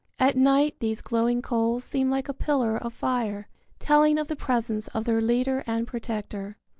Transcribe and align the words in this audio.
At 0.17 0.35
night 0.35 0.77
these 0.79 0.99
glowing 0.99 1.43
coals 1.43 1.83
seem 1.83 2.09
like 2.09 2.27
a 2.27 2.33
pillar 2.33 2.75
of 2.75 2.91
fire, 2.91 3.47
telling 3.77 4.17
of 4.17 4.29
the 4.29 4.35
presence 4.35 4.87
of 4.95 5.05
their 5.05 5.21
leader 5.21 5.63
and 5.67 5.85
protector. 5.85 6.57